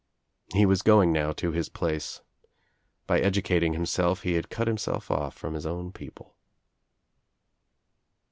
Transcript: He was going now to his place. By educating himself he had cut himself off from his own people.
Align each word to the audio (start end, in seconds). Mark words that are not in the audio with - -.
He 0.55 0.65
was 0.65 0.81
going 0.81 1.11
now 1.11 1.31
to 1.33 1.51
his 1.51 1.69
place. 1.69 2.21
By 3.05 3.19
educating 3.19 3.73
himself 3.73 4.23
he 4.23 4.33
had 4.33 4.49
cut 4.49 4.65
himself 4.67 5.11
off 5.11 5.35
from 5.37 5.53
his 5.53 5.67
own 5.67 5.91
people. 5.91 6.35